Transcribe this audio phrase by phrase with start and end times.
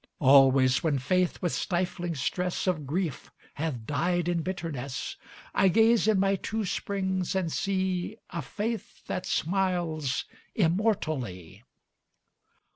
[0.17, 5.15] Always when Faith with stifling stress Of grief hath died in bitterness,
[5.53, 10.25] I gaze in my two springs and see A Faith that smiles
[10.55, 11.63] immortally.